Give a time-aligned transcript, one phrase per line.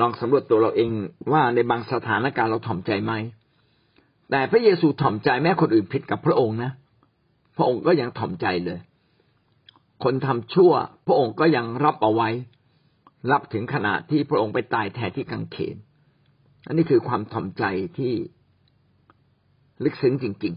[0.00, 0.90] ลองสำรวจตัวเราเอง
[1.32, 3.12] ว่าในบางสถานการณ์เราถ่อมใจไหม
[4.30, 6.70] แต่พระเยซูถ่อมใจแม้คนอื่นผิดกับพระองค์นะ
[7.56, 8.78] พระองค์ก็ยังถ่อมใจเลย
[10.04, 10.72] คนทำชั่ว
[11.06, 12.28] พระองค์ก็ยังรับเอาไว้
[13.32, 15.76] รับถึงขนาดที่พระองค์ไปตายแทนที่กังเขน
[16.66, 17.64] อันนี้คือความถ่อมใจ
[17.98, 18.12] ที่
[19.84, 20.54] ลึกซึ้งจริง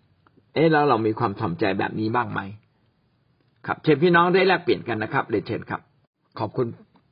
[0.00, 2.40] ๆ เอ๊ะแล้วเรามีความถ่อมใจแบบนี้บ้างไหม
[3.66, 5.80] ครับ เชิญพี่น้องได้แลกเปลี่ยนกันนะครับเดชเชิญครับ
[6.38, 6.66] ขอบคุณ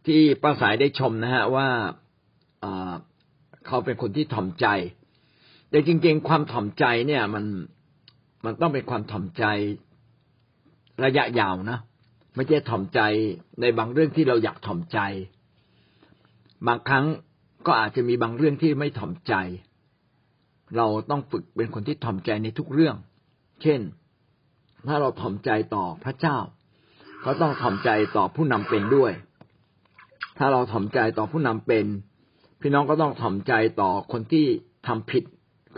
[0.07, 1.69] ที่ป้าสายได้ชมนะฮะว่า
[3.67, 4.67] เขาเป็นคนที่ถ่อมใจ
[5.71, 7.45] แต่จริงๆ ความถ่อมใจเนี่ยมัน
[8.45, 9.45] มันต้องเป็นความถ่อมใจ
[11.05, 11.79] ระยะยาวนะ
[12.35, 13.01] ไม่ใช่ถ่อมใจ
[13.61, 14.99] ในบางเรื่องที่เราอยากถ่อมใจ
[16.67, 17.05] บางครั้ง
[17.67, 19.35] ก็อาจจะมีบางเรื่องที่ไม่ถ่อมใจ
[20.77, 22.97] เราต้องฝึกเป็นคนที่ถ่อมใจในทุกเรื่อง
[23.63, 23.81] เช่น
[24.89, 26.39] ถ้าเราถ่อมใจต่อพระเจ้า
[27.25, 29.13] ก็ต้องถ่อมใจต่อผู้นำเป็นด้วย
[30.39, 31.87] ถ้าเราถ่อมใจต่อผู้นำเป็น
[32.61, 34.47] พี่น้องก็ต้องถ่อมใจต่อคนที่
[34.87, 35.25] ทำผิด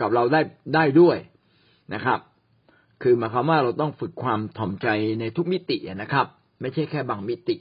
[0.01, 0.41] กับเราได้
[0.75, 1.17] ได้ด้วย
[1.93, 2.19] นะครับ
[3.01, 4.87] คือหมายความว่าเราต้องฝึกความถ่อมใจ
[5.19, 6.25] ในทุกมิตินะครับ
[6.61, 7.55] ไม่ใช่แค่บางมิติ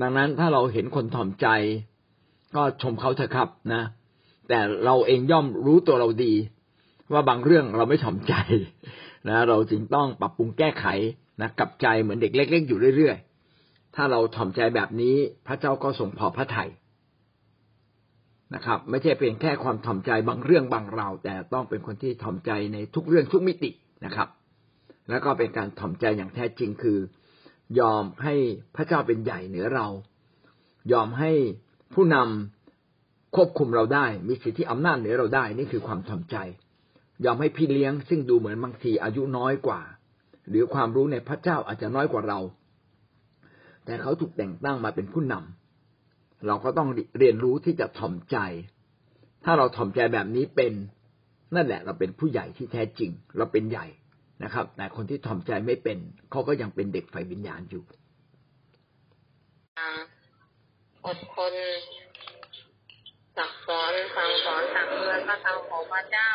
[0.00, 1.48] ดังนั้นถ้าเราเห็นคนถ่อมใจ
[2.56, 3.82] ก็ชมเขาเถอะครับนะ
[4.48, 6.34] แต่เราเองย่อมรู้ตัวเราดี
[7.12, 8.34] ว่าบางเรื่องเราไม่ถ่อมใจ
[9.28, 10.86] นะ เราจึงต้องปรับปรุงแก้ไข
[11.40, 13.31] นะกับใจเหมือนเด็กเล็ก ๆ อยู่เรื่อยๆ
[13.96, 16.70] ถ้าเราถ่อมใจแบบนี้พระเจ้าก็ทรงพอพระทัย
[18.54, 23.70] นะครับ ไม่ใช่เป็นแค่ความถ่อมใจบางเรื่องบางราวแต่ต้องเป็นคนที่ถ่อมใจในทุกเรื่องทุกมิติ
[24.04, 24.28] นะครับ
[25.10, 26.98] แล้วก็เป็นการถ่อมใจอย่างแท้จริงคือ
[27.80, 28.34] ยอมให้
[28.76, 29.86] พระเจ้าเป็นใหญ่เหนือเรา
[30.92, 31.30] ยอมให้
[31.94, 36.36] ผู้นำควบคุมเราได้ มีสิทธิอำนาจเหนือเราได้ นี่คือความถ่อมใจ
[37.24, 39.80] ยอมให้พี่เลี้ยง ซึ่งดูเหมือนบางทีอายุน้อยกว่า
[40.48, 42.40] หรือความรู้ในพระเจ้าอาจจะน้อยกว่าเรา
[43.84, 46.88] แต่เขาถูกแต่งตั้งมาเป็นผู้นำเราก็ต้อง
[47.18, 48.36] เรียนรู้ที่จะถ่อมใจ
[49.44, 50.72] ถ้าเราถ่อมใจแบบนี้เป็น
[51.54, 53.86] นั่นแหละ เราเป็นผู้ใหญ่ที่แท้จริง เราเป็นใหญ่
[54.44, 55.98] นะครับ แต่คนที่ถ่อมใจไม่เป็น
[56.30, 57.84] เขาก็ยังเป็นเด็กไฟวิญญาณอยู่
[61.06, 61.54] อดทน
[63.36, 66.30] สักสอนสั่งสอนตักเตือนพระธรรมของพระเจ้า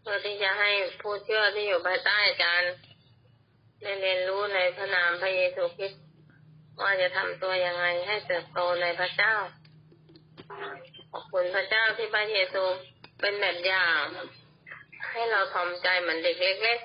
[0.00, 0.70] เพื่อที่จะให้
[1.00, 2.72] ผู้เชื่อที่อยู่ภายใต้อาจารย์
[3.82, 6.02] ได้เรียนรู้ในพระนามพระเยซูคริสต์
[6.82, 9.34] ว่าจะทำตัวยังไงให้เติบโตในพระเจ้า
[11.10, 12.62] ขอบคุณพระเจ้าที่พระเยซู
[13.20, 14.04] เป็นแบบอย่าง
[15.10, 16.78] ให้เราทำใจเหมือนเด็กเล็ก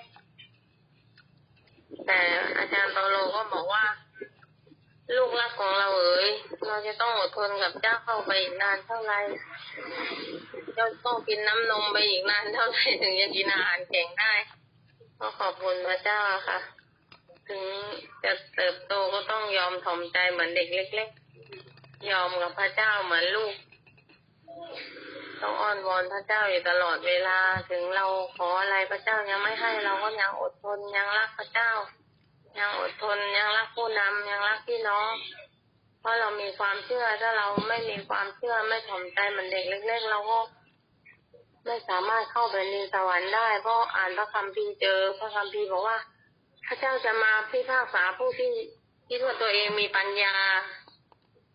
[1.19, 2.19] ๆ แต่
[2.57, 3.85] อาจารย์เปาโลก็บอกว่า
[5.15, 6.29] ลูกรักของเราเอ๋ย
[6.67, 9.19] เราจะต้องอดทนกับเจ้าเข้าไปอีกนานเท่าไหร่
[10.75, 14.33] เราต้องกินน้ำนมไปอีกนานเท่าไหร่ถึงจะกินอาหารแข็งได้
[15.19, 16.59] ก็ขอบคุณพระเจ้าค่ะ
[17.49, 17.63] ถึง
[18.23, 21.09] จะเติบโตก็ต้องยอมถ่อมใจเหมือนเด็กเล็ก
[21.59, 23.53] ๆ ยอมกับพระเจ้าเหมือนลูก
[25.41, 27.39] ต้องอ้อนวอนพระเจ้าอยู่ตลอดเวลา
[27.69, 28.05] ถึงเรา
[28.35, 31.71] ขออะไรพระเจ้ายังไม่ให้เราก็ยังอดทนยังรักพระเจ้า
[32.59, 35.11] ยังอดทนยังรักผู้นำยังรักพี่น้อง
[35.99, 40.39] เพราะเรามีความเชื่อถ้าเราไม่มีความเชื่อไม่ถ่อมใจเหมือนเด็กเล็ก ๆ เราก็
[41.65, 45.97] ไม่สามารถเข้าไปในสวรรค์ได้ เพราะอ่านพระคัมภีร์เจอพระคัมภีร์บอกว่า
[46.67, 48.51] พระเจ้าจะมาพิพากษาผู้ที่
[49.09, 50.35] คิดว่าตัวเองมีปัญญา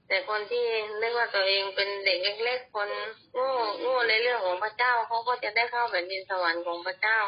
[0.09, 0.67] แต่คนที่
[1.01, 2.91] นึกว่าตัวเองเป็นเด็กเล็กๆคน
[3.35, 3.51] โง่
[3.81, 7.19] โง่ในเรื่องของพระเจ้าเขาก็จะได้เข้าแผ่นดินสวรรค์ของพระเจ้า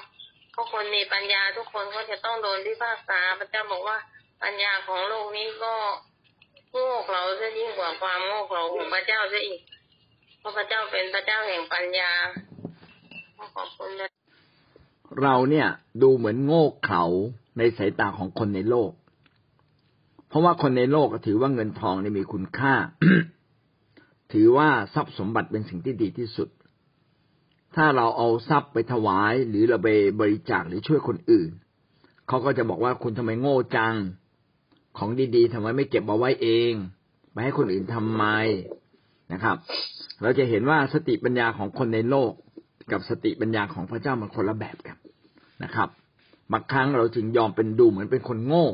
[0.53, 3.99] เพราคนมีปัญญาทุกคนก็จะต้องโดนพิพากษาพระเจ้าบอกว่า
[4.43, 5.75] ปัญญาของโลกนี้ก็
[6.73, 9.61] โง่เขลาซะยิ่งกว่าความโง่เขลาของพระเจ้าซะอีก
[10.39, 12.11] เพราะพระเจ้าเป็นพระเจ้าแห่งปัญญา
[15.21, 15.69] เราเนี่ย
[16.03, 17.05] ดูเหมือนโง่เขลา
[17.59, 18.91] ในสายตาของคนในโลก
[20.29, 22.75] เพราะว่าคนในโลกถือว่าเงินทองนี่มีคุณค่า
[24.33, 26.49] ถือว่าทรัพย์สมบัติเป็นสิ่งที่ดีที่สุด
[27.77, 29.89] ถ้าเราเอาทรัพย์ไปถวายหรือเราไป
[30.21, 31.51] บริจาคหรือช่วยคนอื่น
[32.29, 33.95] เขาก็จะบอกว่าคุณทำไมโง่จัง
[34.99, 36.73] ของดีๆทำไมไม่เก็บเอาไว้เอง
[37.33, 38.25] ไปให้คนอื่นทำไม
[39.33, 39.57] นะครับ
[40.23, 42.33] เราจะเห็นว่าสติปัญญาของคนในโลก
[42.93, 44.97] กับสติปัญญาของพระเจ้ามันคนละแบบกัน
[45.65, 45.89] นะครับ
[46.53, 48.67] บางครั้งเราจึงยอมเป็นดูเหมือนเป็นคนโง่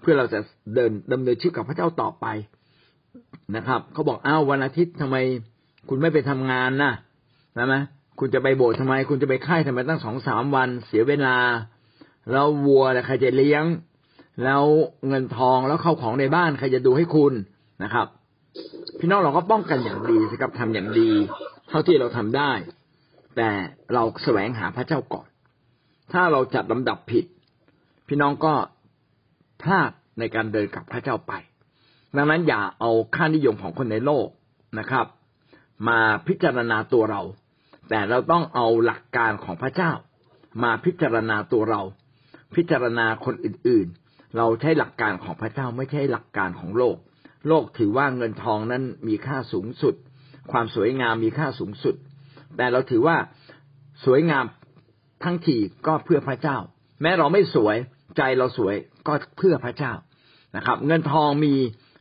[0.00, 0.40] เพื่อเราจะ
[0.74, 2.26] เดินดำเนินชีวิตกับพระเจ้าต่อไป
[3.56, 5.16] นะครับเขาบอกอ้าววันอาทิตย์ทำไม
[5.88, 6.92] คุณไม่ไปทำงานนะ
[7.58, 7.74] นะไหม
[8.18, 11.36] คุณจะไปโบสถ์ทำไม คุณจะไปค่ายทำไมตั้งสองสามวัน เสียเวลา
[12.30, 13.64] แล้ววัวใครจะเลี้ยง
[14.44, 14.62] แล้ว
[15.08, 17.32] เงินทองแล้วเข้าของในบ้านใครจะดูให้คุณ
[17.82, 18.06] นะครับ
[18.98, 21.10] พี่น้องเราก็ป้องกันอย่างดีสิครับทำอย่างดี
[21.68, 22.52] เท่าที่เราทำได้
[23.36, 23.50] แต่
[23.94, 25.28] เราแสวงหาพระเจ้าก่อน
[26.12, 27.24] ถ้าเราจัดลำดับผิด
[28.08, 28.54] พี่น้องก็
[29.62, 31.32] พลาดในการเดินกับพระเจ้าไป
[32.16, 34.28] ดังนั้นอย่าเอาค่านิยมของคนในโลก
[34.78, 35.06] นะครับ
[35.88, 37.22] มาพิจารณาตัวเรา
[37.88, 39.92] แต่เราต้องเอาหลักการของพระเจ้า
[40.62, 41.82] มาพิจารณาตัวเรา
[42.54, 46.96] พิจารณาคนอื่นๆ เราใช้หลักการของพระเจ้าไม่ใช่หลักการของโลก
[47.48, 49.94] โลกถือว่าเงินทองนั้นมีค่าสูงสุด
[50.52, 51.94] ความสวยงามมีค่าสูงสุด
[52.56, 53.16] แต่เราถือว่า
[54.04, 54.44] สวยงาม
[55.24, 55.56] ทั้งที
[55.86, 56.56] ก็เพื่อพระเจ้า
[57.02, 57.76] แม้เราไม่สวย
[58.16, 58.74] ใจเราสวย
[59.06, 59.92] ก็เพื่อพระเจ้า
[60.56, 61.54] นะครับ เงินทองมี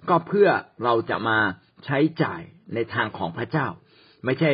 [0.09, 0.49] ก็เพื่อ
[0.83, 1.37] เราจะมา
[1.85, 2.41] ใช้จ่าย
[2.73, 3.67] ในทางของพระเจ้า
[4.25, 4.51] ไม่ใช่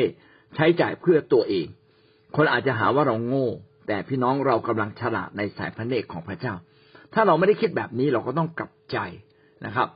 [0.56, 1.68] ใช้จ่ายเพื่อตัวเอง
[2.36, 3.50] คนอาจจะหาว่าเราโง่
[3.88, 6.54] แต่พี่น้องเรากำลังฉลาดในสายพระเนตรของพระเจ้า
[7.14, 8.98] ถ้าเราไม่ได้คิดแบบนี้เราก็ต้องกลับใจ
[9.66, 9.88] นะครับ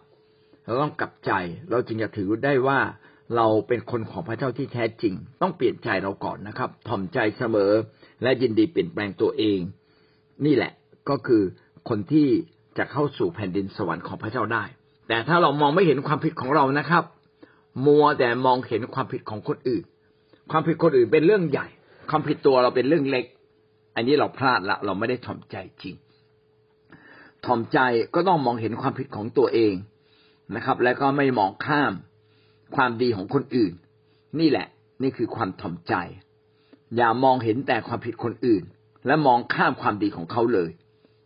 [0.66, 1.32] เราต้องกลับใจ
[1.70, 2.80] เราจึงจะถือได้ว่า
[3.36, 7.72] เราเป็นคนของพระเจ้าที่แท้จริง ต้องเปลี่ยนใจเราก่อนนะครับ ถ่อมใจเสมอ
[8.24, 9.60] และยินดีเปลี่ยนแปลงตัวเอง
[10.46, 10.72] นี่แหละ
[11.10, 11.42] ก็คือ
[11.90, 12.28] คนที่
[12.78, 14.64] จะเข้าสู่แผ่นดินสวรรค์ของพระเจ้าได้
[15.08, 17.04] แต่ถ้าเรามองไม่เห็นความผิดของเรานะครับ
[17.86, 19.84] มัวแต่มองเห็นความผิดของคนอื่น
[20.52, 21.68] ความผิดคนอื่นเป็นเรื่องใหญ่
[22.10, 23.26] ความผิดตัวเราเป็นเรื่องเล็ก
[23.96, 25.96] อันนี้เราพลาดละ เราไม่ได้ถ่อมใจจริง
[27.46, 27.80] ถ่อมใจ
[28.16, 29.74] ก็ต้องมองเห็นความผิดของตัวเอง
[30.56, 31.94] นะครับ แล้วก็ไม่มองข้าม
[32.76, 33.74] ความดีของคนอื่น
[34.40, 34.68] นี่แหละ
[35.02, 35.94] นี่คือความถ่อมใจ
[36.96, 38.64] อย่ามองเห็นแต่ความผิดคนอื่น
[39.08, 40.72] และมองข้ามความดีของเขาเลย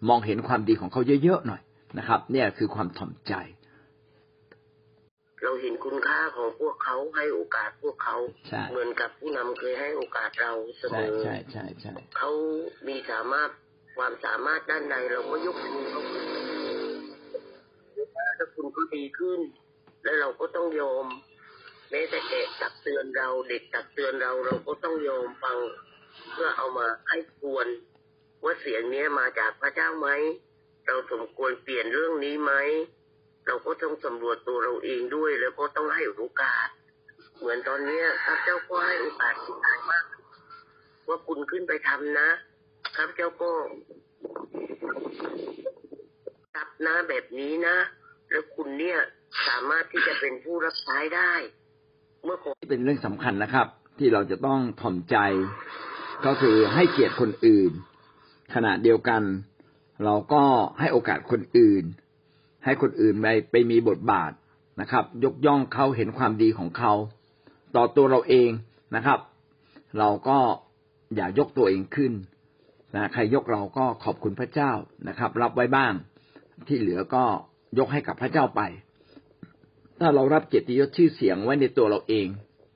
[0.10, 1.62] มองเห็นความดีของเขาเยอะๆหน่อย
[1.98, 3.34] นะครับ เนี่ยคือความถ่อมใจ
[5.44, 8.16] เราเห็นคุณค่าของพวกเขาให้โอกาสพวกเขา
[8.48, 12.32] ใช่เหมือนกับผู้นำเคยให้โอกาสเราเสมใช่อใช่ใช่ใช่เขา
[12.88, 13.50] มีสามารถ
[13.98, 16.02] ความสามารถด้านใดเราก็ยกมือเขา
[18.40, 19.40] ถ้าคุณก็ดีขึ้น
[20.04, 21.06] แล้วเราก็ต้องยอม
[21.89, 25.57] แม้แต่เด็กตักเตือนเราเด็กตักเตือนเราเราก็ต้องยอมฟัง
[26.31, 27.68] เพื่อเอามาให้ควร
[28.44, 30.10] ว่าเสียงเนี้ยมาจากพระเจ้าไหม
[30.88, 32.54] เราสมควรเปลี่ยนเรื่องนี้ไหม
[33.45, 36.68] เราก็ต้องสำรวจตัวเราเองด้วย แล้วก็ต้องให้โอกาส
[37.38, 40.06] เหมือนตอนเนี้ยข้าพเจ้าก็ให้โอกาสที่ได้มาก
[41.07, 42.30] ว่าคุณขึ้นไปทำนะ
[42.95, 43.51] ข้าพเจ้าก็
[46.56, 47.78] รับนะแบบนี้นะ
[48.31, 49.00] แล้วคุณเนี่ย
[49.48, 51.34] สามารถที่จะเป็นผู้รับใช้ได้
[52.25, 53.68] เมื่อคนเป็นเรื่องสำคัญนะครับ
[53.98, 55.18] ที่เราจะต้องถ่อมใจ
[56.25, 57.72] ก็คือให้เกียรติคนอื่น
[58.54, 59.22] ขณะเดียวกัน
[60.06, 60.44] เราก็
[60.80, 61.84] ให้โอกาสคนอื่น
[62.66, 64.31] ให้คนอื่นไปไปมีบทบาท
[64.81, 66.94] นะครับ ยกย่องเขาเห็นความดีของเขา
[67.75, 68.50] ต่อตัวเราเอง
[68.96, 69.20] นะครับ
[70.00, 70.40] เราก็
[71.16, 72.13] อย่ายกตัวเองขึ้น
[72.96, 74.72] นะใครยกเราก็ขอบคุณพระเจ้า
[75.08, 75.94] นะครับ รับไว้บ้าง
[76.68, 77.24] ที่เหลือก็
[77.80, 78.62] ยกให้กับพระเจ้าไป
[80.00, 82.28] ถ้าเรารับเกียรติยศชื่อเสียงไว้ในตัวเราเอง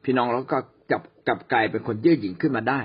[0.04, 0.58] พี่น้องเราก็
[0.92, 2.82] กลับกลับกลายเป็นคนเยื่อหยิ่งขึ้นมาได้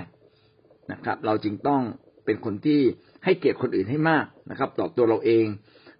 [0.91, 1.81] นะครับ เราจึงต้อง
[2.25, 2.81] เป็นคนที่
[3.23, 5.45] ให้เกียรติคนอื่นให้มากนะครับ ต่อตัวเราเอง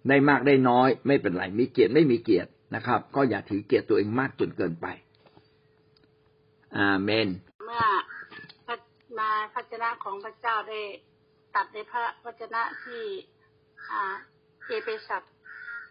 [0.08, 4.86] ได้มากได้น้อย ไม่เป็นไรมีเกียรติไม่มีเกียรตินะครับ ก็อย่าถือเกียรติตัวเองมากจนเกินไป
[6.76, 7.28] อาเมน
[7.66, 7.84] เมื่อ
[9.18, 10.80] มาพระเจ้าของพระเจ้าได้
[11.54, 13.02] ตัดในพระวจนะที่
[13.90, 14.14] อ่า
[14.66, 15.22] เอเปสัส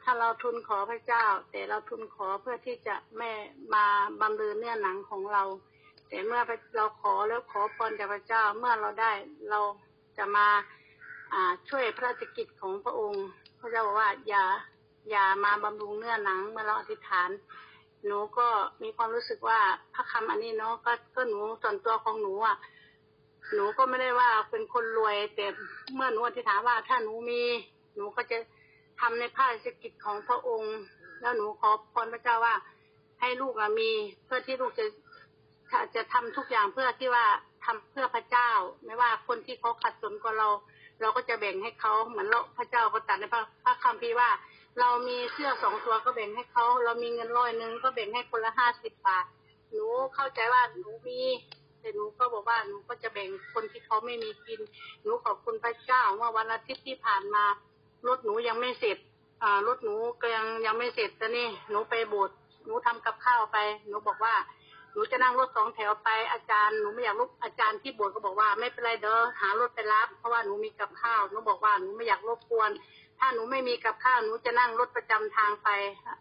[0.09, 3.30] ถ้าเราทุนขอพระเจ้า แต่เราทุนขอเพื่อที่จะไม่
[3.74, 3.86] มา
[4.21, 5.44] บำเรอเนื้อหนังของเรา
[6.09, 6.42] แต่เมื่อ
[6.75, 9.12] เราขอแล้วขอพรจากพระเจ้าเมื่อเราได้
[9.50, 9.59] เรา
[10.18, 10.48] จะมา
[11.33, 13.25] อ่าช่วยพระราชกิจของพระองค์
[13.59, 14.44] พระเจ้าบอกว่าอย่า
[15.09, 17.29] อย่ามาบำรุงเนื้อหนังเมื่อเราอธิษฐาน
[18.05, 18.48] หนูก็
[18.84, 19.60] มีความรู้สึกว่า
[19.93, 22.58] พระคำอันนี้เนาะก็ก็หนูส่วนตัวของหนูอะ
[23.53, 25.46] หนูก็ไม่ได้ว่าเป็นคนรวยแต่
[25.96, 27.41] เมื่อหนูอธิษฐานว่าถ้าหนูมี
[27.96, 28.38] หนูก็จะ
[29.00, 30.77] ทำในพระราชกิจของพระองค์
[31.22, 32.56] แล้วหนูขอพรพระเจ้าว่า
[33.22, 33.89] ให้ลูกมี
[34.25, 34.86] เพื่อที่ลูกจะ
[35.72, 37.25] จะจะทำทุกอย่างเพื่อที่ว่า
[37.66, 38.50] ทำเพื่อพระเจ้า
[38.86, 40.50] ไม่ว่าคนที่เขาขัดสนกับเรา
[41.01, 44.30] เราก็จะแบ่งให้เขาเหมือนเราพระเจ้าก็ตัดในพระพระคัมภีร์ว่า
[44.80, 49.25] เรามีเสื้อสองตัวก็แบ่งให้เขาเรามีเงินร้อยหนึ่งก็แบ่งให้คนละห้าสิบบาท
[49.72, 51.22] หนูเข้าใจว่าหนูมี
[51.80, 54.60] แต่หนูก็บอกว่าหนูก็จะแบ่งคนที่เขาไม่มีกิน
[55.01, 57.46] หนูขอบคุณพระเจ้าเมื่อวันอาทิตย์ที่ผ่านมา
[58.08, 58.98] รถหนูยังไม่เสร็จ
[59.44, 62.36] อ่ารถหนูก็ยังยังไม่เสร็จแต่นี่หนูไปโบสถ์
[62.66, 64.36] หนูทำกับข้าวไปหนูบอกว่า
[64.94, 72.72] หนูจะนั่งรถสองแถวไปอาจารย์หนูไม่อยากรบอาจารย์ที่โบสถ์ก็บอกว่าไม่เป็นไรเด้อหารถไปรับเพราะว่าหนูมีกับข้าวหนูบอกว่าหนูไม่อยากรบกวน
[73.20, 75.70] ถ้าหนูไม่มีกับข้าวหนูจะนั่งรถประจำทางไป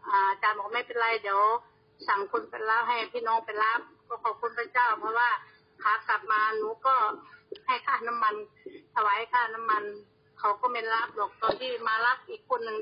[0.07, 1.40] อาอาจารย์บอกไม่เป็นไรเดี๋ยว
[2.09, 5.31] สั่งคนไปรับให้พี่น้องไปรับก็ขอบคุณพระเจ้า เพราะว่า
[5.83, 6.95] ขากลับมาหนูก็
[7.66, 8.35] ให้ค่าน้ำมัน
[8.95, 9.83] ถวายค่าน้ำมัน
[10.38, 12.78] เขาก็ไม่รับหรอกตอนที่มารับอีกคนหนึ่ง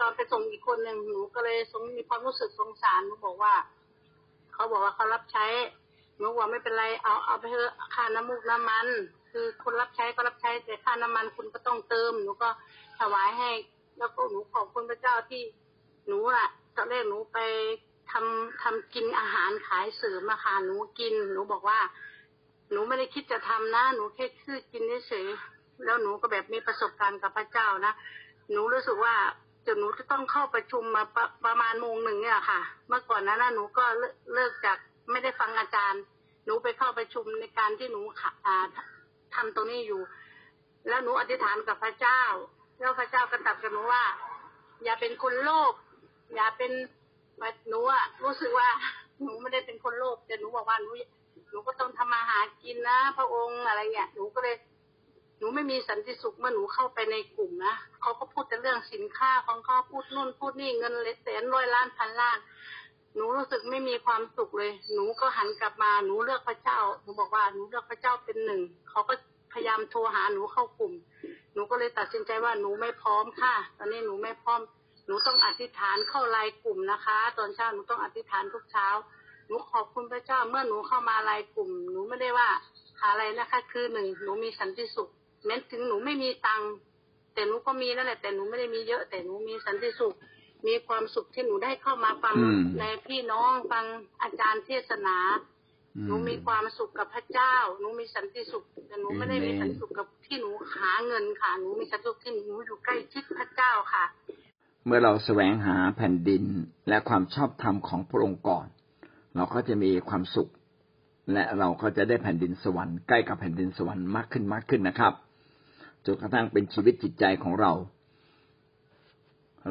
[0.00, 3.54] ตอนไปส่งอีกคนหนึ่งหนูก็เลยสงมีความรู้สึกสงสารหนูบอกว่า
[4.52, 5.46] เขาบอกว่าเขารับใช้
[6.18, 8.88] หนูบอกไม่เป็นไรเอาเอาไปเถอะค่าน้ำมูกน้ำมัน
[9.30, 12.48] คือคนรับใช้ก็รับใช้แต่ค่าน้ำมันคุณก็ต้องเติมหนูก็
[12.98, 13.50] ถวายให้
[13.98, 15.42] แล้วก็หนูขอบคุณพระเจ้าที่
[16.06, 17.38] หนูอะตอนแรกหนูไป
[18.10, 21.80] ทำทำกินอาหารขายเสริมอะค่ะหนูกิน หนูบอกว่า
[22.70, 25.26] หนูไม่ได้คิดจะทำนะ หนูแค่คือกินเฉย
[25.84, 27.92] แล้วหนูก็แบบมีประสบการณ์กับพระเจ้านะ
[28.50, 29.14] หนูรู้สึกว่า
[29.66, 33.84] จนหนูจะต้องเข้าประชุมมาประประมาณโมงหนึ่งเนี่ยค่ะ เมื่อก่อนนั้นนะหนูก็
[34.34, 34.78] เลิกจาก
[35.10, 36.02] ไม่ได้ฟังอาจารย์
[36.44, 38.02] หนูไปเข้าประชุมในการที่หนู
[38.46, 38.66] อ่า
[39.34, 40.00] ทำตรงนี้อยู่
[40.88, 42.22] แล้วหนูอธิษฐานกับพระเจ้า
[42.78, 44.04] แล้วพระเจ้าก็ตรัสกับหนูว่า
[44.84, 45.72] อย่าเป็นคนโลภ
[46.34, 46.72] อย่าเป็น
[47.68, 48.68] หนูอะรู้สึกว่า
[49.22, 50.90] หนูไม่ได้เป็นคนโลภแต่หนูบอกว่าหนู
[51.50, 54.56] หนูก็ต้องทำมาหากินนะ พระองค์อะไรเงี้ยหนูก็เลย
[55.44, 62.38] นูไม่มีสันติสุขเมื่อหนูเข้าไปในกลุ่มนะเขาก็พูดแต่เรื่องสินค้าของเขาพูดนู่นพูดนี่เงินเลยแสนร้อยล้านพันล้าน
[63.14, 69.14] หนูรู้สึกไม่มีความสุขเลย หนูก็หันกลับมาหนูเลือกพระเจ้าหนูบอกว่าหนูเลือกพระเจ้าเป็นหนึ่งเขาก็
[69.52, 70.92] พยายามโทรหาหนูเข้ากลุ่ม
[71.54, 74.60] หนูก็เลยตัดสินใจว่าหนูไม่พร้อมค่ะ ตอนนี้หนูไม่พร้อม
[75.06, 78.88] หนูต้องอธิษฐานเข้าไลน์กลุ่มนะคะ ตอนเช้าหนูต้องอธิษฐานทุกเช้า
[79.46, 82.48] หนูขอบคุณพระเจ้าเมื่อหนูเข้ามาไลน์กลุ่ม หนูไม่ได้ว่า
[83.04, 85.10] อะไรนะคะ คือหนึ่งหนูมีสันติสุข
[85.44, 86.70] แม้ถึงหนูไม่มีตังค์
[87.34, 90.14] แต่หนูก็มีนั่นแหละแต่หนูไม่ได้มีเยอะ แต่หนูมีสันติสุข
[90.66, 93.84] มีความสุขที่หนูได้เข้ามาฟังอืมในพี่น้องฟัง
[94.22, 95.16] อาจารย์เทศนา
[96.06, 104.04] หนูมีความสุขกับพระเจ้า หนูมีสันติสุข แต่หนูไม่ได้มีสันติสุขกับที่หนูหาเงินค่ะ หนูมีสันติสุขที่หนูอยู่ใกล้ชิดพระเจ้าค่ะ
[104.86, 106.44] เมื่อเราแสวงหาแผ่นดิน
[106.88, 108.66] และความชอบธรรมของพระองค์ก่อน
[109.36, 110.50] เราก็จะมีความสุข
[111.32, 115.12] และเราก็จะได้แผ่นดินสวรรค์ใกล้กับแผ่นดินสวรรค์มากขึ้นมากขึ้นนะครับ
[116.06, 117.72] จนกระทั่งเป็นชีวิตจิตใจของเรา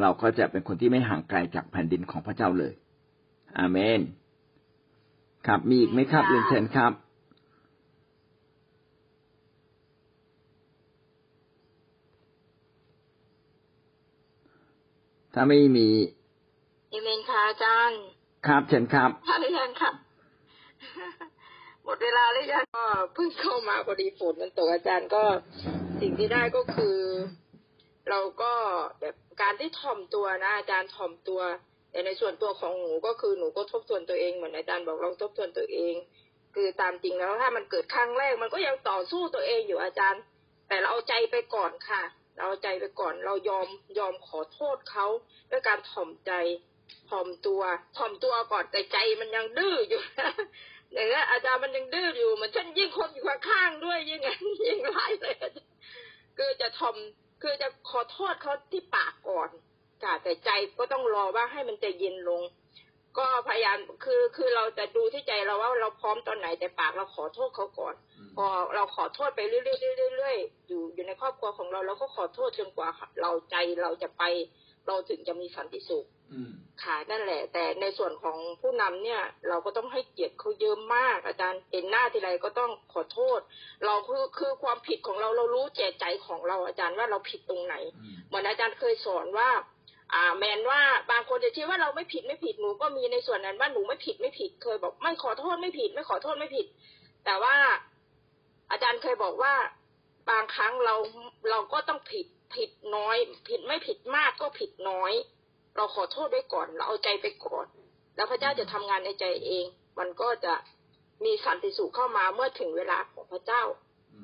[0.02, 2.74] เราก็จะเป็นคนที่ไม่ห่างไกลจากแผ่นดินของพระเจ้าเลย
[3.58, 4.02] อาเมน
[5.48, 6.92] ครับมีอีกไหมครับเรียนเชิญครับ
[15.34, 15.90] ถ้าไม่มี
[16.92, 18.00] เอเมนค่ะอาจารย์
[18.48, 19.92] ครับเชิญครับท่านหรือยังค่ะ
[21.84, 25.24] หมดเวลาหรือยังก็เพิ่งเข้ามาพอดีฝนมันตกอาจารย์ก็
[26.01, 26.98] สิ่งที่ได้ก็คือ
[28.10, 28.53] เราก็
[29.01, 31.41] แบบการที่ถ่อมตัวนะอาจารย์ถ่อมตัว
[31.91, 35.93] แต่ในส่วนตัวของหนูก็คือหนูก็ทบทวนตัวเองเหมือนอาจารย์บอกลองทบทวนตัวเอง
[36.55, 40.22] คือตามจริงแล้วถ้ามันเกิดครั้งแรก มันก็ยังต่อสู้ตัวเองอยู่อาจารย์
[40.67, 42.01] แต่เราเอาใจไปก่อนค่ะ
[42.36, 43.67] เราเอาใจไปก่อนเรายอม
[44.00, 45.05] ยอมขอโทษเขา
[45.51, 46.31] ด้วยการถ่อมใจ
[47.10, 47.62] ถ่อมตัว
[47.98, 50.01] ถ่อมตัวก่อนแต่ใจมันยังดื้ออยู่
[50.94, 54.30] อย่างเงี้ยอาจารย์มันยังดื้ออยู่เหมือนฉันยิ่งคนอยู่ข้างๆด้วยยิ่งไง
[54.68, 55.72] ยิ่งร้ายเลยอาจารย์
[56.38, 56.96] คือจะถ่อม
[57.42, 59.50] คือจะขอโทษเขาที่ปากก่อน
[60.04, 62.42] ค่ะแต่ใจก็ต้องรอว่าให้มันใจเย็นลง
[63.18, 67.96] ก็พยายามคือคือเราจะดูที่ใจเราว่าเราพร้อมตอนไหนแต่ปากเราขอโทษเขาก่อน
[68.38, 68.46] พอ
[68.76, 72.90] เราขอโทษไปเรื่อยๆเรื่อยๆอยู่อยู่ในครอบครัวของเราเราก็ขอโทษจนกว่า
[73.22, 74.24] เราใจเราจะไป
[74.88, 76.06] เราถึงจะมีสันติสุข
[76.84, 83.40] ค่ะนั่นแหละ แต่ในส่วนของผู้นำเนี่ย เราก็ต้องให้เกียรติเขาเยอะมาก อาจารย์เห็นหน้าทีไรก็ต้องขอโทษ
[83.86, 87.76] เราคือคือความผิดของเราเรารู้แก่ใจของเราอาจารย์ว่าเราผิดตรงไหน
[88.28, 89.50] เหมือนอาจารย์เคยสอนว่า
[90.14, 96.66] อ่า แมนว่าบางคนจะคิดว่าเราไม่ผิดไม่ผิดหนูก็มีในส่วนนั้นว่าหนูไม่ผิดไม่ผิดเคยบอกไม่ขอโทษไม่ผิด ไม่ขอโทษไม่ผิด
[97.26, 97.56] แต่ว่า
[98.72, 99.54] อาจารย์เคยบอกว่า
[100.30, 100.96] บางครั้งเรา
[101.50, 102.26] เราก็ต้องผิด
[102.58, 103.15] ผิดน้อย
[103.48, 105.13] ผิดไม่ผิดมากก็ผิดน้อย
[105.75, 107.67] เราขอโทษไว้ก่อน เราเอาใจไปก่อน
[108.15, 109.65] แล้วพระเจ้าจะทำงานในใจเอง
[110.00, 110.53] มันก็จะ
[111.24, 113.63] มีสันติสุขเข้ามาเมื่อถึงเวลาของพระเจ้า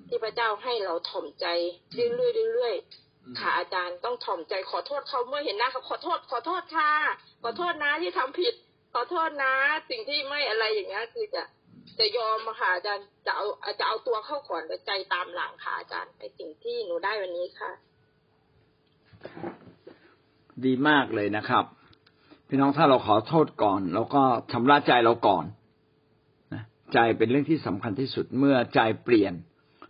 [0.07, 1.45] ที่พระเจ้าให้เราถ่อมใจ
[1.93, 6.91] เรื่อยๆเรื่อยๆค่ะอาจารย์ต้องถ่อมใจขอโทษเขาเมื่อเห็นหน้าเขาขอโทษ ขอโทษค่ะ
[7.43, 8.53] ขอโทษนะที่ทำผิด
[8.93, 9.53] ขอโทษนะ
[9.89, 11.43] สิ่งที่ไม่อะไรอย่างเงี้ยคือจะ
[11.99, 13.45] จะยอมอะค่ะอาจารย์จะเอา
[13.79, 17.71] จะเอาตัวเข้าก่อนแล้วใจตามหลังค่ะอาจารย์ในสิ่งที่หนูได้วันนี้ค่ะ
[20.65, 21.63] ดีมากเลยนะครับ
[22.47, 24.21] พี่น้องถ้าเราขอโทษก่อน แล้วก็
[24.51, 25.45] ชำระใจเราก่อน
[26.53, 29.33] นะใจเป็นเรื่องที่สำคัญที่สุดเมื่อใจเปลี่ยน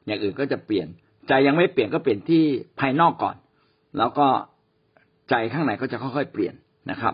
[0.05, 0.87] อย่างอื่นก็จะเปลี่ยน
[1.27, 2.43] ใจยังไม่เปลี่ยนก็เปลี่ยนที่
[2.79, 3.35] ภายนอกก่อน
[3.97, 4.27] แล้วก็
[5.29, 6.53] ใจข้างในก็จะค่อยๆเปลี่ยน
[6.91, 7.13] นะครับ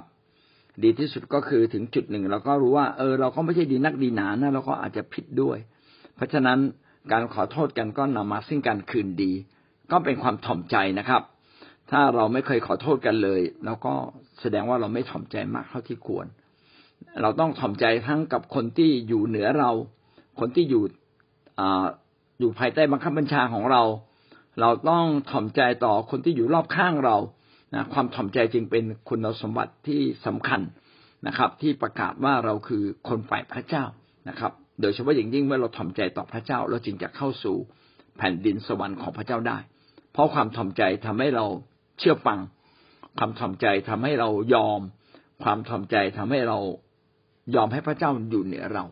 [0.83, 5.57] ดีที่สุดก็คือถึงจุดหนึ่งเราก็รู้ว่า เออ เราก็ไม่ใช่ดีนักดีหนานะเราก็อาจจะผิดด้วย
[6.15, 6.59] เพราะฉะนั้น
[7.11, 9.31] การขอโทษกันก็นำมาซึ่งการคืนดี
[9.91, 11.21] ก็เป็นความถ่อมใจนะครับ
[11.91, 13.93] ถ้าเราไม่เคยขอโทษกันเลยเราก็
[14.41, 16.27] แสดงว่าเราไม่ถ่อมใจมากเท่าที่ควร
[17.21, 19.71] เราต้องถ่อมใจทั้งกับคนที่อยู่เหนือเรา
[20.39, 20.83] คนที่อยู่
[21.59, 21.85] อ่า
[22.39, 23.83] อยู่ภายใต้บังคับบัญชาของเรา
[24.61, 27.17] เราต้องถ่อมใจต่อคนที่อยู่รอบข้างเรา
[27.73, 30.61] นะความถ่อมใจจึงเป็นคุณสมบัติที่สำคัญ
[31.27, 33.83] นะครับ ที่ประกาศว่าเราคือคนฝ่ายพระเจ้า
[34.29, 37.55] นะครับ โดยเฉพาะอย่างยิ่งเมื่อเราถ่อมใจต่อพระเจ้า เราจึงจะเข้าสู่
[38.17, 39.57] แผ่นดินสวรรค์ของพระเจ้าได้
[40.13, 41.45] เพราะความถ่อมใจทำให้เรา
[42.03, 42.39] ชื่อฟัง
[43.17, 44.79] ความทำใจทำให้เรายอม
[45.43, 46.57] ความทำใจทำให้เรา
[47.55, 48.83] ยอมให้พระเจ้าอยู่เหนือเรา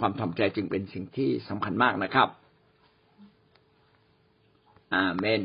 [0.00, 2.28] ความทำใจจึงเป็นสิ่งที่สำคัญมากนะครับ
[4.94, 5.40] อาเมน